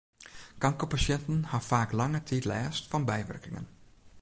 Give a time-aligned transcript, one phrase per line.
[0.63, 3.65] Kankerpasjinten ha faak lange tiid lêst fan bywurkingen.